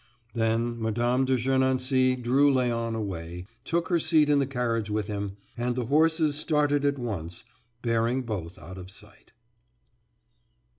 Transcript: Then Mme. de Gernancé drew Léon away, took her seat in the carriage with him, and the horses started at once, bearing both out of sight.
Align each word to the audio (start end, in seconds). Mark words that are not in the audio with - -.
Then 0.33 0.79
Mme. 0.81 1.25
de 1.25 1.37
Gernancé 1.37 2.15
drew 2.19 2.51
Léon 2.51 2.95
away, 2.95 3.45
took 3.63 3.89
her 3.89 3.99
seat 3.99 4.29
in 4.29 4.39
the 4.39 4.47
carriage 4.47 4.89
with 4.89 5.05
him, 5.05 5.37
and 5.55 5.75
the 5.75 5.85
horses 5.85 6.33
started 6.33 6.83
at 6.85 6.97
once, 6.97 7.45
bearing 7.83 8.23
both 8.23 8.57
out 8.57 8.79
of 8.79 8.89
sight. 8.89 9.31